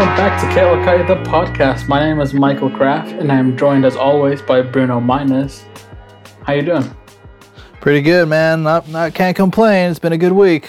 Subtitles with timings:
[0.00, 1.86] welcome back to Kailakai, the podcast.
[1.86, 5.66] My name is Michael Kraft, and I'm joined as always by Bruno Minus.
[6.42, 6.90] How you doing?
[7.82, 8.62] Pretty good, man.
[8.62, 9.90] Not, not can't complain.
[9.90, 10.66] It's been a good week.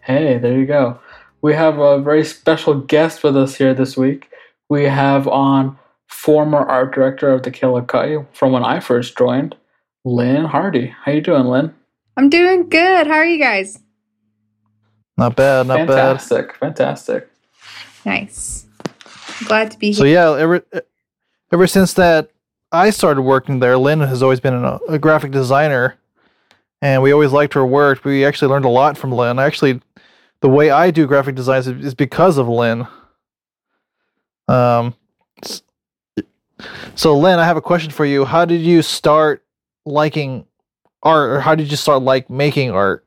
[0.00, 0.98] Hey, there you go.
[1.40, 4.28] We have a very special guest with us here this week.
[4.68, 9.54] We have on former art director of the Kailakai from when I first joined,
[10.04, 10.92] Lynn Hardy.
[11.04, 11.72] How you doing, Lynn?
[12.16, 13.06] I'm doing good.
[13.06, 13.78] How are you guys?
[15.16, 16.56] Not bad, not fantastic, bad.
[16.56, 17.29] Fantastic, fantastic.
[18.04, 18.66] Nice.
[19.46, 19.94] glad to be here.
[19.94, 20.64] So yeah, ever
[21.52, 22.30] ever since that
[22.72, 25.98] I started working there, Lynn has always been a, a graphic designer,
[26.80, 28.04] and we always liked her work.
[28.04, 29.38] We actually learned a lot from Lynn.
[29.38, 29.80] Actually,
[30.40, 32.86] the way I do graphic designs is because of Lynn.
[34.48, 34.94] Um,
[36.94, 38.24] so Lynn, I have a question for you.
[38.24, 39.44] How did you start
[39.84, 40.46] liking
[41.02, 43.06] art, or how did you start like making art?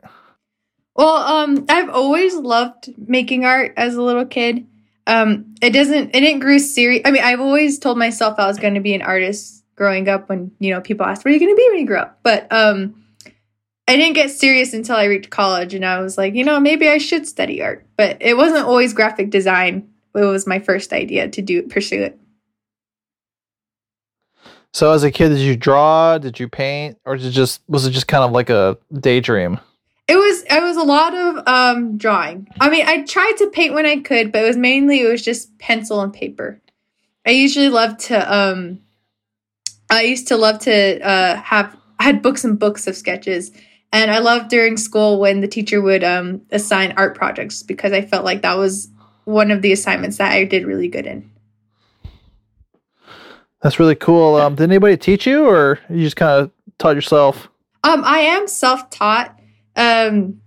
[0.95, 4.67] Well, um, I've always loved making art as a little kid.
[5.05, 7.01] Um, it doesn't, it didn't grow serious.
[7.05, 10.29] I mean, I've always told myself I was going to be an artist growing up.
[10.29, 12.19] When you know people asked, "What are you going to be when you grow up?"
[12.23, 13.03] But um,
[13.87, 16.87] I didn't get serious until I reached college, and I was like, you know, maybe
[16.87, 17.85] I should study art.
[17.97, 19.89] But it wasn't always graphic design.
[20.15, 22.19] It was my first idea to do pursue it.
[24.73, 26.17] So, as a kid, did you draw?
[26.17, 29.59] Did you paint, or did just was it just kind of like a daydream?
[30.07, 32.47] It was it was a lot of um drawing.
[32.59, 35.21] I mean, I tried to paint when I could, but it was mainly it was
[35.21, 36.61] just pencil and paper.
[37.25, 38.79] I usually love to um
[39.89, 43.51] I used to love to uh have I had books and books of sketches.
[43.93, 48.01] And I loved during school when the teacher would um assign art projects because I
[48.01, 48.89] felt like that was
[49.25, 51.31] one of the assignments that I did really good in.
[53.61, 54.35] That's really cool.
[54.35, 57.47] Um, did anybody teach you, or you just kind of taught yourself?
[57.85, 59.39] Um, I am self-taught.
[59.75, 60.41] Um,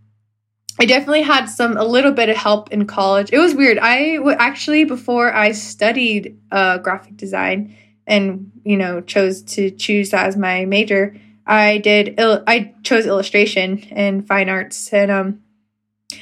[0.79, 3.31] I definitely had some a little bit of help in college.
[3.33, 3.79] It was weird.
[3.79, 7.75] I w- actually before I studied uh, graphic design
[8.07, 11.17] and you know chose to choose that as my major.
[11.47, 12.19] I did.
[12.19, 15.41] Il- I chose illustration and fine arts, and um,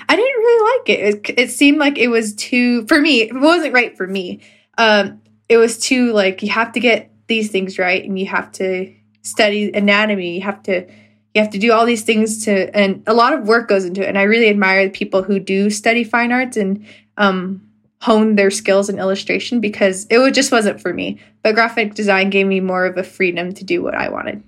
[0.09, 1.31] I didn't really like it.
[1.31, 1.39] it.
[1.39, 3.23] It seemed like it was too for me.
[3.23, 4.41] It wasn't right for me.
[4.79, 8.53] Um, it was too like you have to get these things right, and you have
[8.53, 10.37] to study anatomy.
[10.37, 10.87] You have to
[11.35, 14.03] you have to do all these things to and a lot of work goes into
[14.03, 14.09] it.
[14.09, 16.87] And i really admire the people who do study fine arts and
[17.17, 17.61] um,
[18.01, 21.21] hone their skills in illustration because it just wasn't for me.
[21.43, 24.43] But graphic design gave me more of a freedom to do what i wanted.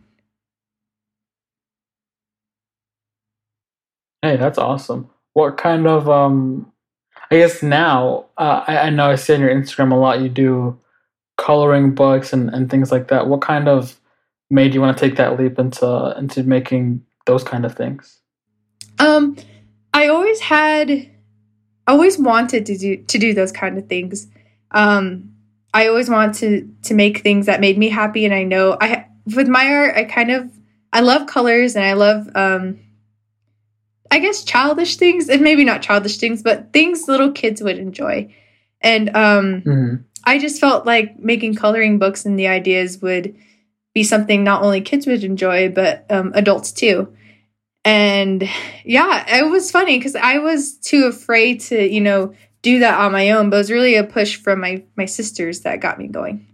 [4.22, 5.10] Hey that's awesome.
[5.34, 6.72] What kind of um
[7.30, 10.28] i guess now uh, I, I know i see on your instagram a lot you
[10.28, 10.78] do
[11.36, 13.26] coloring books and, and things like that.
[13.28, 14.00] What kind of
[14.50, 18.20] made you want to take that leap into into making those kind of things?
[18.98, 19.36] Um,
[19.92, 24.28] I always had, I always wanted to do to do those kind of things.
[24.70, 25.32] Um,
[25.74, 29.06] I always wanted to to make things that made me happy, and I know I
[29.34, 30.50] with my art, I kind of
[30.92, 32.80] I love colors and I love um,
[34.10, 38.34] I guess childish things, and maybe not childish things, but things little kids would enjoy.
[38.80, 39.94] And um, mm-hmm.
[40.24, 43.36] I just felt like making coloring books and the ideas would
[43.96, 47.10] be something not only kids would enjoy, but um, adults too.
[47.82, 48.46] And
[48.84, 53.12] yeah, it was funny because I was too afraid to, you know, do that on
[53.12, 53.48] my own.
[53.48, 56.46] But it was really a push from my my sisters that got me going.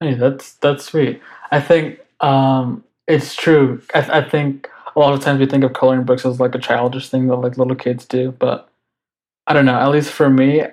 [0.00, 1.22] Hey, that's that's sweet.
[1.52, 3.80] I think um, it's true.
[3.94, 6.58] I, I think a lot of times we think of coloring books as like a
[6.58, 8.68] childish thing that like little kids do, but
[9.46, 9.78] I don't know.
[9.78, 10.64] At least for me,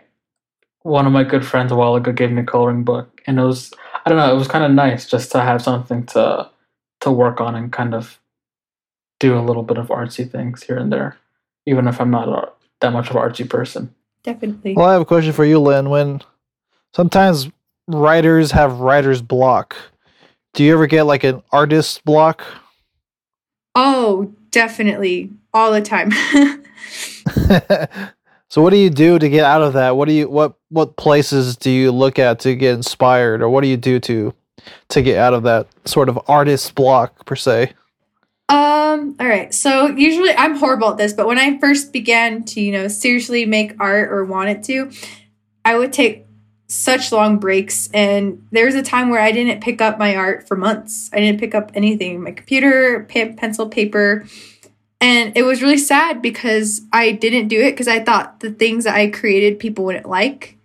[0.81, 3.43] one of my good friends a while ago gave me a coloring book, and it
[3.43, 3.71] was
[4.05, 4.31] I don't know.
[4.31, 6.49] It was kind of nice just to have something to
[7.01, 8.19] to work on and kind of
[9.19, 11.17] do a little bit of artsy things here and there,
[11.65, 12.51] even if I'm not a,
[12.81, 13.93] that much of an artsy person.
[14.23, 14.73] Definitely.
[14.73, 15.89] Well, I have a question for you, Lynn.
[15.89, 16.21] When
[16.93, 17.49] sometimes
[17.87, 19.75] writers have writer's block,
[20.53, 22.43] do you ever get like an artist block?
[23.75, 26.11] Oh, definitely, all the time.
[28.49, 29.97] So what do you do to get out of that?
[29.97, 33.61] What do you what what places do you look at to get inspired or what
[33.61, 34.33] do you do to
[34.89, 37.73] to get out of that sort of artist block per se?
[38.47, 39.53] Um, all right.
[39.53, 43.45] So usually I'm horrible at this, but when I first began to, you know, seriously
[43.45, 44.91] make art or wanted to,
[45.63, 46.25] I would take
[46.67, 50.47] such long breaks and there was a time where I didn't pick up my art
[50.47, 51.09] for months.
[51.13, 54.25] I didn't pick up anything, my computer, pen, pencil, paper,
[55.01, 58.85] and it was really sad because I didn't do it because I thought the things
[58.85, 60.57] that I created people wouldn't like.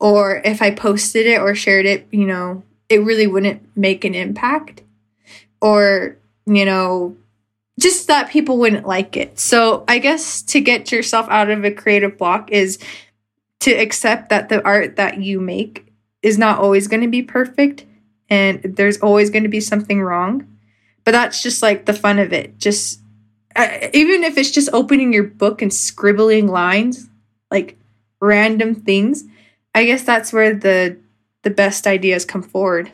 [0.00, 4.14] Or if I posted it or shared it, you know, it really wouldn't make an
[4.14, 4.82] impact.
[5.60, 7.16] Or, you know,
[7.80, 9.38] just that people wouldn't like it.
[9.38, 12.78] So I guess to get yourself out of a creative block is
[13.60, 15.92] to accept that the art that you make
[16.22, 17.84] is not always going to be perfect
[18.28, 20.46] and there's always going to be something wrong.
[21.04, 22.58] But that's just like the fun of it.
[22.58, 23.00] Just
[23.92, 27.08] even if it's just opening your book and scribbling lines,
[27.50, 27.76] like
[28.20, 29.24] random things,
[29.74, 30.98] I guess that's where the
[31.42, 32.90] the best ideas come forward.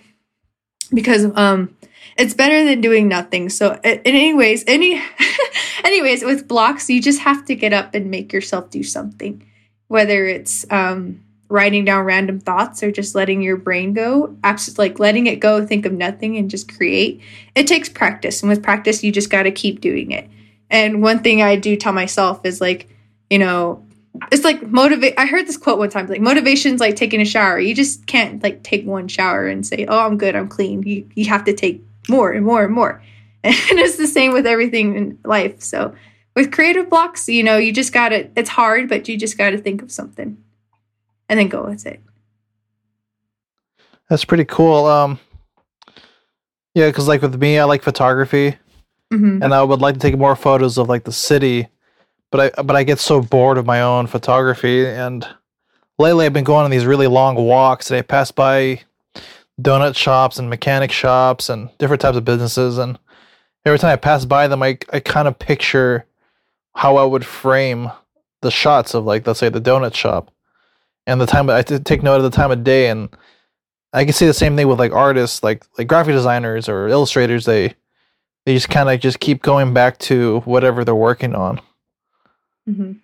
[0.92, 1.76] Because um
[2.16, 3.48] it's better than doing nothing.
[3.48, 5.02] So in anyways, any
[5.84, 9.46] anyways, with blocks, you just have to get up and make yourself do something.
[9.88, 14.34] Whether it's um writing down random thoughts or just letting your brain go
[14.78, 17.20] like letting it go think of nothing and just create
[17.54, 20.28] it takes practice and with practice you just got to keep doing it
[20.70, 22.88] and one thing i do tell myself is like
[23.30, 23.84] you know
[24.30, 27.58] it's like motivate i heard this quote one time like motivation's like taking a shower.
[27.58, 30.82] You just can't like take one shower and say oh i'm good i'm clean.
[30.82, 33.02] You, you have to take more and more and more.
[33.44, 35.60] And it's the same with everything in life.
[35.60, 35.94] So
[36.34, 39.82] with creative blocks you know you just gotta it's hard but you just gotta think
[39.82, 40.36] of something.
[41.28, 42.00] And then go with it.
[44.08, 44.84] That's pretty cool.
[44.84, 45.18] Um,
[46.74, 48.56] yeah, because like with me, I like photography,
[49.14, 49.44] Mhm.
[49.44, 51.68] and I would like to take more photos of like the city,
[52.30, 54.86] but I but I get so bored of my own photography.
[54.86, 55.26] And
[55.98, 58.80] lately, I've been going on these really long walks, and I pass by
[59.60, 62.98] donut shops and mechanic shops and different types of businesses, and
[63.64, 66.04] every time I pass by them, I I kind of picture
[66.74, 67.90] how I would frame
[68.42, 70.30] the shots of like let's say the donut shop
[71.06, 73.08] and the time I take note of the time of day and
[73.92, 77.44] I can see the same thing with like artists like like graphic designers or illustrators
[77.44, 77.74] they
[78.46, 81.60] they just kind of just keep going back to whatever they're working on
[82.68, 83.00] Mhm.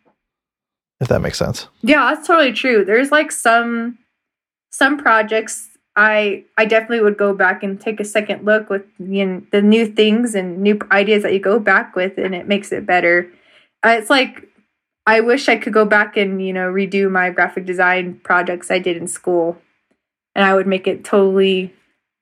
[1.01, 2.85] if that makes sense Yeah, that's totally true.
[2.85, 3.99] There's like some
[4.71, 9.27] some projects I I definitely would go back and take a second look with you
[9.27, 12.71] know, the new things and new ideas that you go back with, and it makes
[12.73, 13.31] it better.
[13.85, 14.47] Uh, it's like
[15.07, 18.79] I wish I could go back and you know redo my graphic design projects I
[18.79, 19.61] did in school,
[20.35, 21.75] and I would make it totally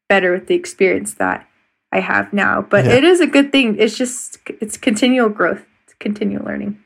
[0.09, 1.47] better with the experience that
[1.93, 2.63] I have now.
[2.63, 2.93] But Yeah.
[2.97, 3.77] it is a good thing.
[3.79, 6.79] It's just it's continual growth, it's continual learning.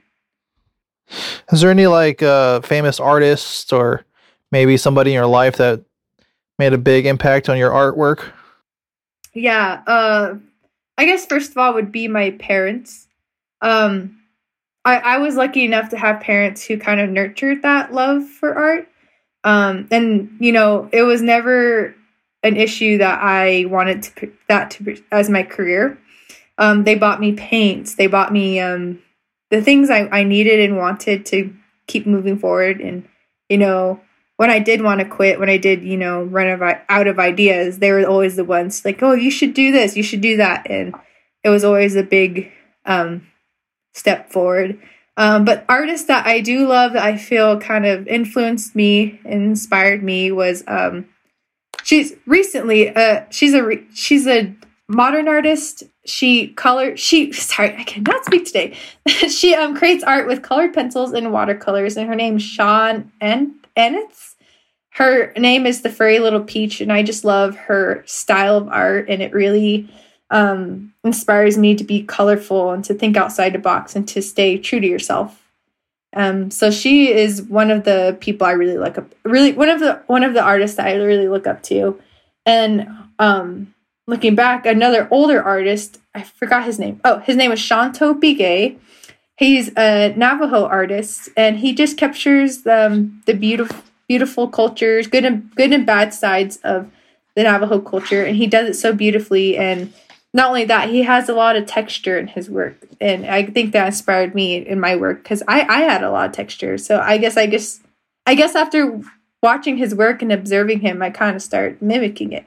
[1.53, 4.05] is there any like uh famous artists or
[4.51, 5.83] maybe somebody in your life that
[6.59, 8.33] made a big impact on your artwork
[9.35, 10.35] Yeah, uh
[10.97, 13.09] I guess first of all would be my parents.
[13.61, 14.19] Um
[14.85, 18.55] I I was lucky enough to have parents who kind of nurtured that love for
[18.55, 18.89] art.
[19.45, 21.95] Um and you know, it was never
[22.43, 25.99] an issue that I wanted to that to as my career.
[26.59, 29.01] Um they bought me paints, they bought me um
[29.51, 31.55] the things I I needed and wanted to
[31.87, 33.09] keep moving forward and
[33.49, 34.01] you know,
[34.37, 37.19] when I did want to quit, when I did, you know, run of, out of
[37.19, 40.39] ideas, they were always the ones like, "Oh, you should do this, you should do
[40.39, 40.95] that," and
[41.45, 42.51] it was always a big
[42.87, 43.27] um,
[43.93, 44.81] step forward.
[45.17, 50.03] Um, but artists that I do love that I feel kind of influenced me inspired
[50.03, 51.07] me was um,
[51.85, 54.55] she's recently uh, she's a re- she's a
[54.89, 55.85] modern artist.
[56.05, 58.77] She color she sorry I cannot speak today.
[59.07, 64.33] she um creates art with colored pencils and watercolors, and her name's Sean En- Ennis
[64.95, 69.09] her name is the furry little peach and i just love her style of art
[69.09, 69.89] and it really
[70.31, 74.57] um, inspires me to be colorful and to think outside the box and to stay
[74.57, 75.42] true to yourself
[76.15, 79.81] um, so she is one of the people i really look up really one of
[79.81, 82.01] the one of the artists that i really look up to
[82.45, 82.89] and
[83.19, 83.73] um,
[84.07, 88.79] looking back another older artist i forgot his name oh his name was Shonto Begay.
[89.37, 95.51] he's a navajo artist and he just captures um, the beautiful beautiful cultures, good and
[95.55, 96.91] good and bad sides of
[97.35, 99.57] the Navajo culture, and he does it so beautifully.
[99.57, 99.91] And
[100.35, 103.73] not only that, he has a lot of texture in his work, and I think
[103.73, 106.79] that inspired me in my work because I I had a lot of texture.
[106.79, 107.81] So I guess I guess
[108.27, 109.01] I guess after
[109.43, 112.45] watching his work and observing him, I kind of start mimicking it.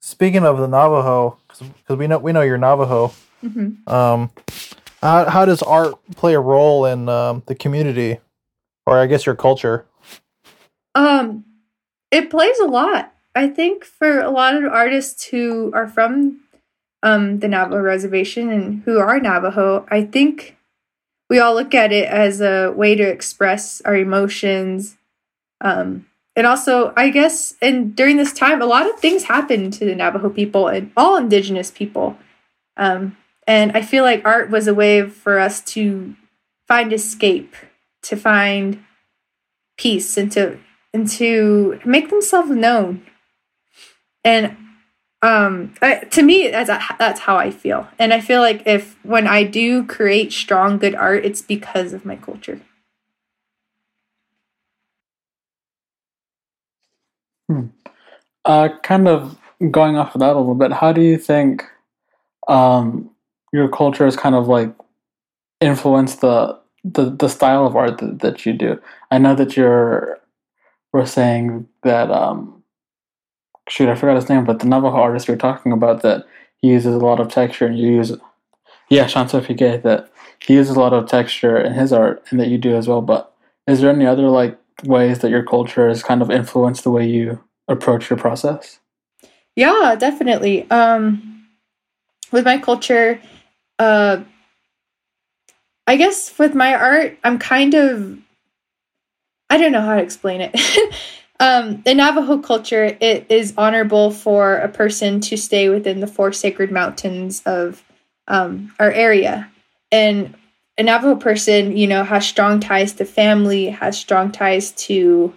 [0.00, 4.30] speaking of the navajo because we know we know you're navajo hmm um
[5.02, 8.18] how, how does art play a role in um, the community
[8.86, 9.84] or i guess your culture
[10.94, 11.44] Um,
[12.10, 13.12] it plays a lot.
[13.34, 16.40] I think for a lot of artists who are from
[17.02, 20.56] um, the Navajo reservation and who are Navajo, I think
[21.30, 24.96] we all look at it as a way to express our emotions.
[25.60, 29.84] Um, and also, I guess, and during this time, a lot of things happened to
[29.84, 32.16] the Navajo people and all Indigenous people.
[32.76, 33.16] Um,
[33.46, 36.14] and I feel like art was a way for us to
[36.68, 37.56] find escape,
[38.02, 38.84] to find
[39.76, 40.58] peace, and to
[40.94, 43.02] and to make themselves known
[44.28, 44.56] and
[45.22, 47.88] um I, to me that's that's how i feel.
[47.98, 52.04] And i feel like if when i do create strong good art it's because of
[52.04, 52.60] my culture.
[57.50, 57.68] Hmm.
[58.44, 59.38] uh, kind of
[59.70, 61.64] going off of that a little bit how do you think
[62.46, 63.10] um,
[63.52, 64.74] your culture has kind of like
[65.60, 68.78] influenced the the, the style of art that, that you do?
[69.10, 70.18] I know that you're
[70.92, 72.57] we're saying that um,
[73.68, 76.26] shoot, I forgot his name, but the Navajo artist you're talking about that
[76.60, 78.12] he uses a lot of texture and you use
[78.88, 80.10] yeah, Shonto Begay, that
[80.40, 83.02] he uses a lot of texture in his art and that you do as well.
[83.02, 83.34] But
[83.66, 87.06] is there any other like ways that your culture has kind of influenced the way
[87.06, 88.80] you approach your process?
[89.56, 90.70] Yeah, definitely.
[90.70, 91.46] Um,
[92.32, 93.20] with my culture,
[93.78, 94.22] uh,
[95.86, 98.18] I guess with my art, I'm kind of
[99.50, 100.54] I don't know how to explain it.
[101.40, 106.32] um, in Navajo culture, it is honorable for a person to stay within the four
[106.32, 107.84] sacred mountains of
[108.26, 109.50] um, our area,
[109.90, 110.34] and
[110.76, 115.34] a Navajo person, you know, has strong ties to family, has strong ties to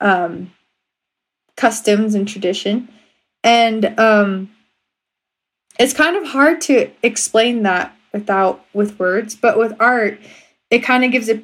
[0.00, 0.52] um,
[1.56, 2.88] customs and tradition.
[3.44, 4.50] And um,
[5.78, 10.18] it's kind of hard to explain that without with words, but with art,
[10.70, 11.42] it kind of gives a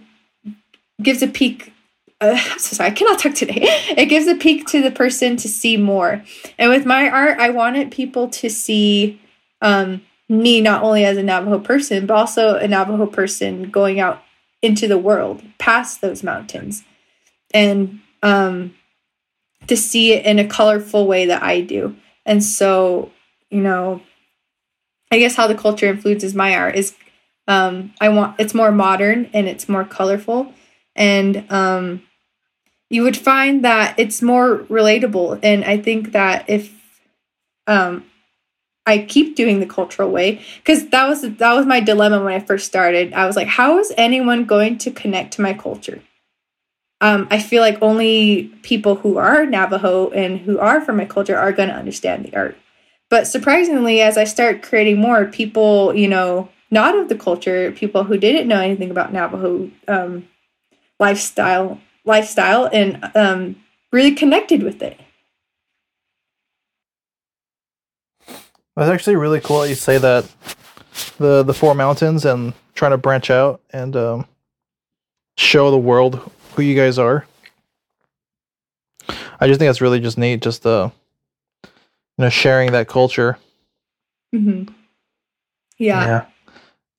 [1.01, 1.73] gives a peek.
[2.21, 3.61] Uh, I'm so sorry, I cannot talk today.
[3.97, 6.23] It gives a peek to the person to see more.
[6.59, 9.21] And with my art, I wanted people to see
[9.63, 14.23] um, me not only as a Navajo person, but also a Navajo person going out
[14.63, 16.85] into the world past those mountains.
[17.53, 18.75] And um,
[19.67, 21.97] to see it in a colorful way that I do.
[22.27, 23.11] And so,
[23.51, 24.03] you know,
[25.11, 26.95] I guess how the culture influences my art is
[27.49, 30.53] um, I want it's more modern and it's more colorful.
[30.95, 32.03] And um,
[32.91, 35.39] you would find that it's more relatable.
[35.43, 36.75] And I think that if
[37.67, 38.05] um,
[38.85, 42.41] I keep doing the cultural way, because that was that was my dilemma when I
[42.41, 43.15] first started.
[43.15, 46.03] I was like, how is anyone going to connect to my culture?
[47.01, 51.37] um, I feel like only people who are Navajo and who are from my culture
[51.37, 52.57] are going to understand the art.
[53.09, 58.05] But surprisingly, as I start creating more, people, you know, not of the culture, people
[58.05, 60.29] who didn't know anything about Navajo um,
[61.01, 63.57] lifestyle, lifestyle, and um,
[63.93, 64.99] really connected with it.
[68.77, 70.31] That's actually really cool that you say that
[71.19, 74.27] the the four mountains and trying to branch out and um,
[75.37, 77.27] show the world who you guys are.
[79.43, 80.91] I just think that's really just neat, just uh,
[81.65, 81.71] you
[82.19, 83.39] know, sharing that culture.
[84.35, 84.73] Mm-hmm.
[85.79, 86.05] Yeah.
[86.07, 86.27] Yeah.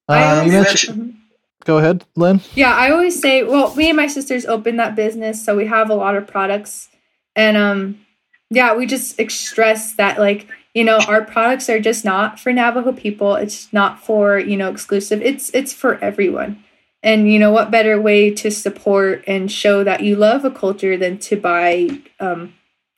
[0.10, 1.21] I Um, you always- mentioned, Mhm.
[1.66, 2.42] Go ahead, Lynn.
[2.56, 5.90] Yeah, I always say, well, me and my sisters opened that business, so we have
[5.90, 6.90] a lot of products,
[7.36, 8.06] and um,
[8.50, 12.52] yeah, we just ex- stress that like you know our products are just not for
[12.52, 13.36] Navajo people.
[13.36, 15.22] It's not for you know exclusive.
[15.22, 16.64] It's it's for everyone,
[17.02, 20.98] and you know what better way to support and show that you love a culture
[20.98, 22.54] than to buy um,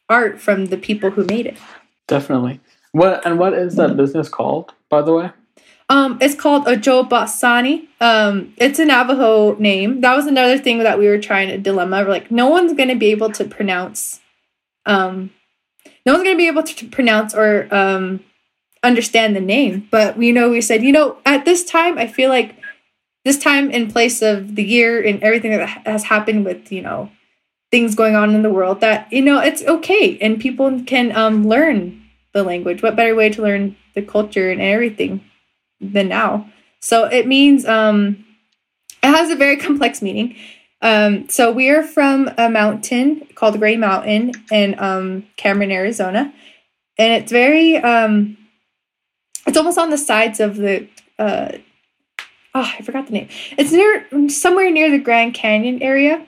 [0.09, 1.57] art from the people who made it.
[2.07, 2.59] Definitely.
[2.91, 5.31] What and what is that business called, by the way?
[5.93, 7.87] Um, it's called Ajoobaasani.
[8.01, 10.01] Um, it's a Navajo name.
[10.01, 12.01] That was another thing that we were trying to dilemma.
[12.01, 14.19] We're like, no one's gonna be able to pronounce.
[14.87, 15.29] Um,
[16.03, 18.21] no one's gonna be able to pronounce or um,
[18.81, 19.87] understand the name.
[19.91, 22.55] But we know we said, you know, at this time, I feel like
[23.23, 27.11] this time in place of the year and everything that has happened with you know
[27.69, 31.47] things going on in the world, that you know it's okay and people can um,
[31.47, 32.01] learn
[32.33, 32.81] the language.
[32.81, 35.23] What better way to learn the culture and everything
[35.91, 36.49] than now.
[36.79, 38.25] So it means um,
[39.01, 40.35] it has a very complex meaning.
[40.81, 46.33] Um, so we are from a mountain called Gray Mountain in um, Cameron, Arizona,
[46.97, 48.37] and it's very um,
[49.47, 50.87] it's almost on the sides of the
[51.17, 51.53] uh,
[52.53, 53.29] oh I forgot the name.
[53.57, 56.27] It's near somewhere near the Grand Canyon area,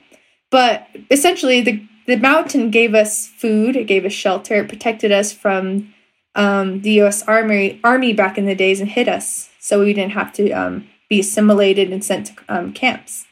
[0.50, 5.32] but essentially the the mountain gave us food, it gave us shelter, it protected us
[5.32, 5.92] from
[6.36, 7.22] um, the U.S.
[7.22, 10.86] Army Army back in the days and hit us, so we didn't have to um,
[11.08, 13.26] be assimilated and sent to um, camps.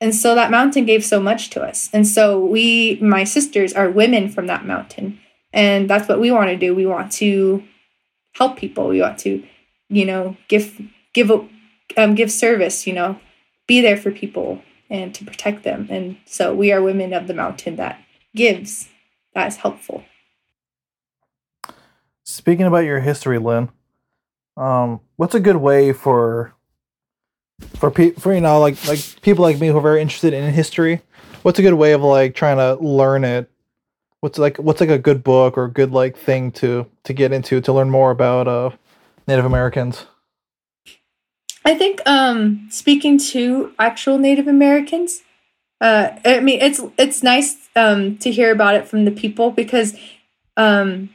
[0.00, 1.88] And so that mountain gave so much to us.
[1.92, 5.18] And so we, my sisters, are women from that mountain,
[5.52, 6.74] and that's what we want to do.
[6.74, 7.62] We want to
[8.34, 8.88] help people.
[8.88, 9.42] We want to,
[9.88, 10.80] you know, give
[11.14, 11.30] give
[11.96, 12.86] um, give service.
[12.86, 13.20] You know,
[13.66, 15.86] be there for people and to protect them.
[15.90, 18.02] And so we are women of the mountain that
[18.34, 18.88] gives.
[19.34, 20.04] That is helpful.
[22.38, 23.68] Speaking about your history, Lynn,
[24.56, 26.54] um, what's a good way for
[27.74, 30.52] for pe- for you know like like people like me who are very interested in
[30.52, 31.02] history?
[31.42, 33.50] What's a good way of like trying to learn it?
[34.20, 37.32] What's like what's like a good book or a good like thing to to get
[37.32, 38.70] into to learn more about uh
[39.26, 40.06] Native Americans?
[41.64, 45.22] I think um speaking to actual Native Americans,
[45.80, 49.98] uh I mean it's it's nice um, to hear about it from the people because
[50.56, 51.10] um,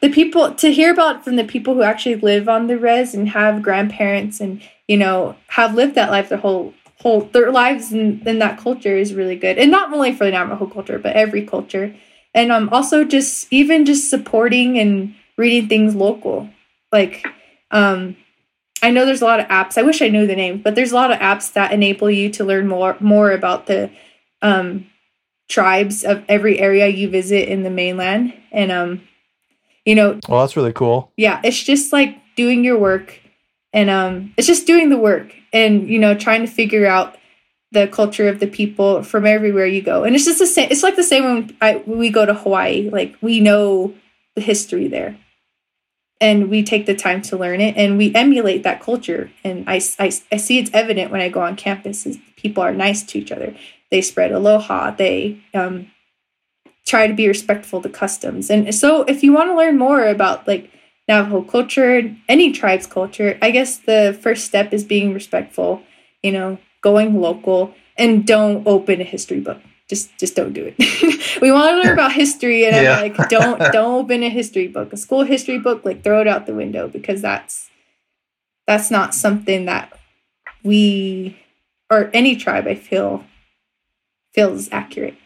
[0.00, 3.28] the people to hear about from the people who actually live on the res and
[3.30, 8.22] have grandparents and you know have lived that life their whole whole their lives in,
[8.26, 9.58] in that culture is really good.
[9.58, 11.94] And not only for the navajo culture but every culture.
[12.34, 16.50] And um also just even just supporting and reading things local.
[16.92, 17.26] Like
[17.70, 18.16] um
[18.82, 19.78] i know there's a lot of apps.
[19.78, 22.30] I wish i knew the name but there's a lot of apps that enable you
[22.30, 23.90] to learn more more about the
[24.42, 24.86] um
[25.48, 28.34] tribes of every area you visit in the mainland.
[28.52, 29.07] And um
[29.88, 31.10] you know Well, that's really cool.
[31.16, 33.06] yeah it's just like doing your work
[33.72, 37.16] and um it's just doing the work and you know trying to figure out
[37.72, 40.04] the culture of the people from everywhere you go.
[40.04, 42.32] And it's just the same it's like the same when I, when we go to
[42.32, 43.94] hawaii like we know
[44.36, 45.18] the history there.
[46.20, 49.30] And we take the time to learn it and we emulate that culture.
[49.44, 52.72] And i, I, I see it's evident when i go on campus is people are
[52.72, 53.54] nice to each other.
[53.90, 54.92] They spread aloha.
[54.92, 55.90] They um,
[56.88, 60.46] try to be respectful to customs and so if you want to learn more about
[60.48, 60.70] like
[61.08, 65.82] Navajo culture, any tribe's culture, I guess the first step is being respectful,
[66.22, 69.58] you know, going local and don't open a history book.
[69.88, 70.76] Just just don't do it.
[71.40, 72.96] we want to learn about history and Yeah.
[72.96, 74.92] I'm like don't don't open a history book.
[74.92, 77.70] A school history book, like throw it out the window because that's
[78.66, 79.98] that's not something that
[80.62, 81.38] we
[81.90, 83.24] or any tribe I feel
[84.34, 85.16] feels accurate.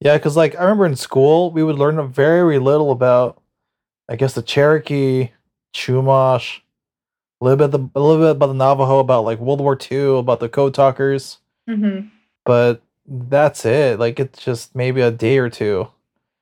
[0.00, 3.40] Yeah, because like I remember in school, we would learn very little about,
[4.08, 5.30] I guess, the Cherokee,
[5.74, 6.60] Chumash,
[7.40, 10.18] a little bit, the, a little bit about the Navajo, about like World War II,
[10.18, 11.38] about the code talkers,
[11.68, 12.08] Mm-hmm.
[12.44, 13.98] but that's it.
[13.98, 15.88] Like it's just maybe a day or two.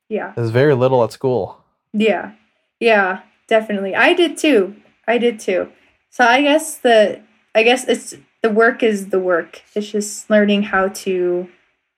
[0.08, 0.32] Yeah.
[0.36, 1.58] There's very little at school.
[1.92, 2.32] Yeah.
[2.80, 3.94] Yeah, definitely.
[3.94, 4.76] I did too.
[5.06, 5.70] I did too.
[6.10, 7.20] So I guess the
[7.54, 9.62] I guess it's the work is the work.
[9.74, 11.48] It's just learning how to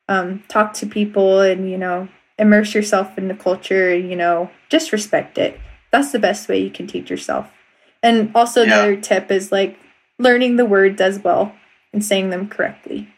[0.09, 3.91] um, talk to people and you know immerse yourself in the culture.
[3.91, 5.59] and, You know, just respect it.
[5.91, 7.51] That's the best way you can teach yourself.
[8.03, 8.75] And also Yeah.
[8.75, 9.79] another tip is like
[10.19, 11.53] learning the words as well
[11.93, 13.09] and saying them correctly.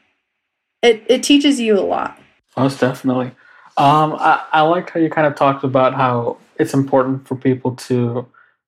[0.83, 2.19] It it teaches you a lot.
[2.57, 3.33] Most definitely.
[3.77, 7.77] Um, I, I like how you kind of talked about how it's important for people
[7.77, 8.27] to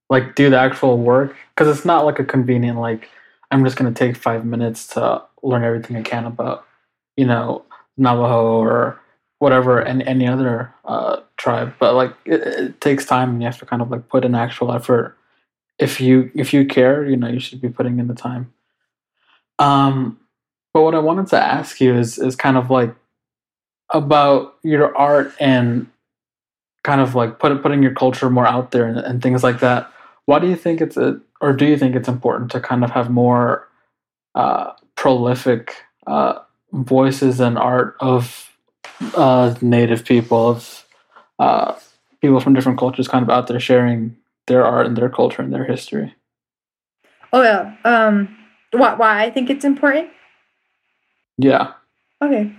[0.08, 3.08] like do the actual work because it's not like a convenient like
[3.50, 6.64] I'm just gonna take five minutes to learn everything I can about
[7.16, 7.64] you know
[7.96, 9.00] Navajo or
[9.38, 13.58] whatever and any other uh, tribe, but like it, it takes time and you have
[13.58, 15.16] to kind of like put in actual effort.
[15.78, 18.52] If you if you care, you know you should be putting in the time.
[19.58, 20.18] Um,
[20.72, 22.94] but what I wanted to ask you is is kind of like
[23.92, 25.86] about your art and
[26.82, 29.90] kind of like put, putting your culture more out there and, and things like that.
[30.26, 32.90] Why do you think it's a, or do you think it's important to kind of
[32.90, 33.68] have more
[34.34, 35.74] uh, prolific
[36.06, 36.38] uh,
[36.72, 38.50] voices and art of
[39.14, 40.86] uh, Native people, of
[41.38, 41.74] uh,
[42.20, 45.52] people from different cultures, kind of out there sharing their art and their culture and
[45.52, 46.14] their history?
[47.32, 47.76] Oh yeah.
[47.84, 48.36] Um
[48.72, 50.10] why why I think it's important?
[51.38, 51.74] Yeah,
[52.22, 52.52] Okay.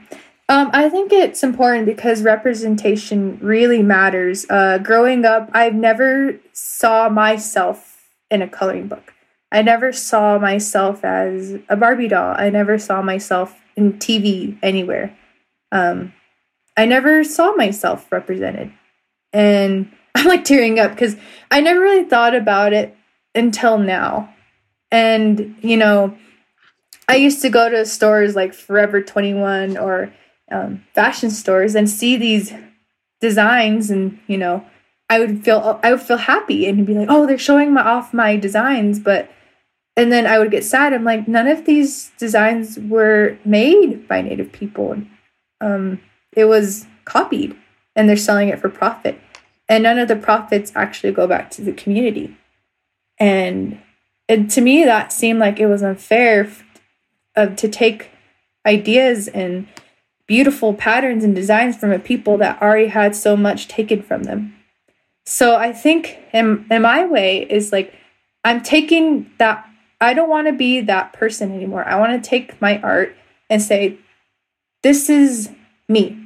[0.50, 4.45] Um, I think it's important because representation really matters.
[4.50, 9.13] Uh, growing up, I've never saw myself in a coloring book.
[9.52, 12.36] I never saw myself as a Barbie doll.
[12.38, 15.15] I never saw myself in TV anywhere.
[15.72, 16.13] Um,
[16.78, 18.72] I never saw myself represented.
[19.34, 21.15] And I'm like tearing up because
[21.50, 22.96] I never really thought about it
[23.34, 24.34] until now.
[24.91, 26.17] And, you know,
[27.08, 30.13] I used to go to stores like Forever 21 or
[30.52, 32.54] um, fashion stores and see these
[33.22, 34.65] designs and you know
[35.10, 38.13] I would feel I would feel happy and be like oh they're showing my off
[38.13, 39.32] my designs but
[39.97, 40.93] and then I would get sad.
[40.93, 45.01] I'm like none of these designs were made by native people.
[45.60, 46.01] Um,
[46.32, 47.56] it was copied
[47.95, 49.19] and they're selling it for profit.
[49.67, 52.38] And none of the profits actually go back to the community.
[53.19, 53.80] And
[54.30, 56.49] and to me that seemed like it was unfair
[57.36, 58.12] f- to take
[58.65, 59.67] ideas and
[60.27, 64.56] beautiful patterns and designs from a people that already had so much taken from them.
[65.25, 67.93] So I think in, in my way is like
[68.43, 69.67] I'm taking that
[70.02, 71.88] I don't want to be that person anymore.
[71.88, 73.16] I want to take my art
[73.50, 74.00] and say
[74.82, 75.52] this is
[75.88, 76.18] me.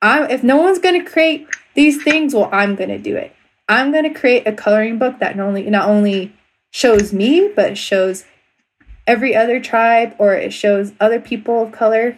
[0.00, 3.36] I if no one's going to create these things, well I'm going to do it.
[3.68, 6.34] I'm going to create a coloring book that not only not only
[6.70, 8.24] shows me but shows
[9.06, 12.16] every other tribe or it shows other people of color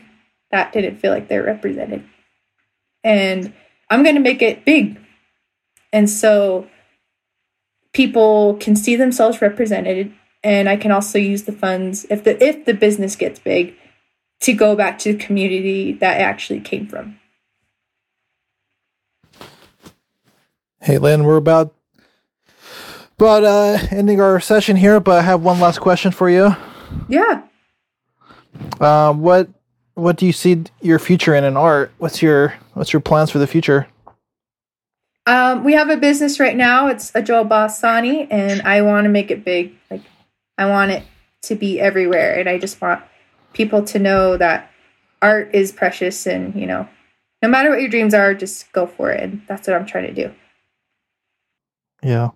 [0.53, 2.05] that didn't feel like they're represented.
[3.03, 3.53] And
[3.91, 5.01] I'm going to make it big.
[5.93, 6.69] And so
[7.93, 12.65] people can see themselves represented and I can also use the funds if the if
[12.65, 13.75] the business gets big
[14.41, 17.19] to go back to the community that it actually came from.
[20.81, 21.75] Hey, Lynn, we're about
[23.19, 26.57] about uh, ending our session here, but I have one last question for you.
[27.09, 27.43] Yeah.
[28.81, 29.49] Uh, what
[29.95, 31.93] what do you see your future in in art?
[31.99, 33.87] What's your what's your plans for the future?
[35.25, 36.89] Um, we have a business right now.
[36.89, 39.77] It's Ajoobaasani, and I want to make it big.
[39.89, 40.03] Like
[40.63, 41.05] I want it
[41.43, 43.03] to be everywhere, and I just want
[43.53, 44.71] people to know that
[45.21, 46.89] art is precious, and you know,
[47.43, 49.23] no matter what your dreams are, just go for it.
[49.23, 50.33] And that's what I'm trying to do.
[52.03, 52.31] Yeah.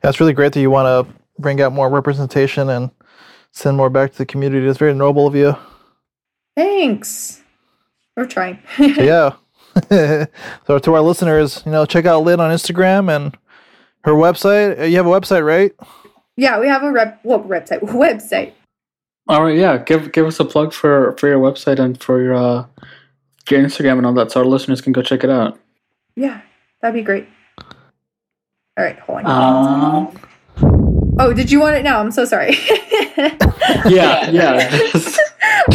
[0.00, 2.90] That's really great that you want to bring out more representation and
[3.50, 4.66] send more back to the community.
[4.66, 5.56] It's very noble of you.
[6.56, 7.42] Thanks.
[8.16, 8.60] We're trying.
[8.78, 9.34] Yeah.
[10.66, 13.36] so to our listeners, you know, check out Lynn on Instagram and
[14.02, 14.90] her website.
[14.90, 15.72] You have a website, right?
[16.38, 17.80] Yeah, we have a rep, well, website.
[17.82, 18.52] Website.
[19.26, 19.76] All right, yeah.
[19.78, 22.64] Give give us a plug for for your website and for your uh,
[23.50, 25.58] your Instagram and all that, so our listeners can go check it out.
[26.14, 26.40] Yeah,
[26.80, 27.26] that'd be great.
[27.58, 30.06] All right, hold on.
[30.06, 31.98] Um, oh, did you want it now?
[31.98, 32.52] I'm so sorry.
[33.86, 34.68] yeah, yeah.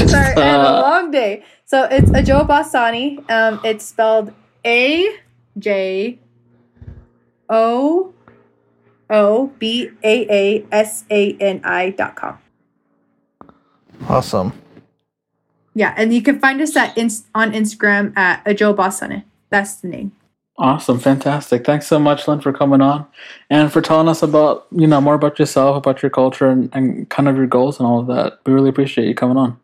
[0.07, 1.43] Sorry, I had a uh, long day.
[1.65, 3.29] So it's Ajoobaasani.
[3.29, 4.33] Um, it's spelled
[4.65, 5.09] A
[5.59, 6.17] J
[7.49, 8.13] O
[9.13, 12.39] O B A A S A N I dot com.
[14.09, 14.51] Awesome.
[15.75, 19.87] Yeah, and you can find us at inst- on Instagram at a Joe That's the
[19.87, 20.11] name.
[20.57, 21.65] Awesome, fantastic.
[21.65, 23.07] Thanks so much, Lynn, for coming on
[23.49, 27.09] and for telling us about, you know, more about yourself, about your culture and, and
[27.09, 28.39] kind of your goals and all of that.
[28.45, 29.59] We really appreciate you coming on.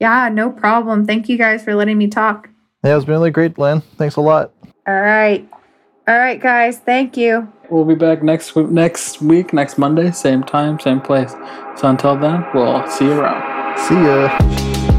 [0.00, 1.06] Yeah, no problem.
[1.06, 2.50] Thank you guys for letting me talk.
[2.84, 3.80] Yeah, it's been really great, Lynn.
[3.96, 4.52] Thanks a lot.
[4.86, 5.48] All right.
[6.06, 6.78] All right, guys.
[6.78, 7.50] Thank you.
[7.70, 11.32] We'll be back next week, next week, next Monday, same time, same place.
[11.76, 13.78] So until then, we'll see you around.
[13.78, 14.93] See ya.